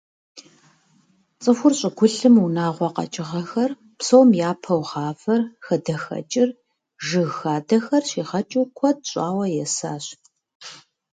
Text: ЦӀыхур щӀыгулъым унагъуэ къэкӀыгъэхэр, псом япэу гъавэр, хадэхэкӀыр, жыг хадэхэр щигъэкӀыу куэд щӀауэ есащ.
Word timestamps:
ЦӀыхур 1.41 1.73
щӀыгулъым 1.79 2.35
унагъуэ 2.45 2.89
къэкӀыгъэхэр, 2.95 3.71
псом 3.97 4.29
япэу 4.49 4.81
гъавэр, 4.89 5.41
хадэхэкӀыр, 5.65 6.49
жыг 7.07 7.29
хадэхэр 7.37 8.03
щигъэкӀыу 8.09 8.71
куэд 8.77 8.97
щӀауэ 9.09 9.45
есащ. 9.63 10.05